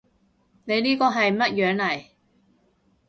[0.65, 2.05] 你呢個係咩樣嚟？